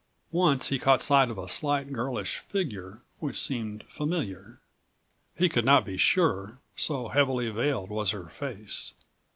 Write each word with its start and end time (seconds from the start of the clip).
Once 0.31 0.69
he 0.69 0.79
caught 0.79 1.03
sight 1.03 1.29
of 1.29 1.37
a 1.37 1.47
slight 1.47 1.93
girlish 1.93 2.39
figure 2.39 3.01
which 3.19 3.39
seemed 3.39 3.83
familiar. 3.87 4.59
He 5.37 5.47
could 5.47 5.63
not 5.63 5.85
be 5.85 5.95
sure, 5.95 6.57
so 6.75 7.09
heavily 7.09 7.51
veiled 7.51 7.91
was 7.91 8.09
her 8.09 8.25
face. 8.29 8.95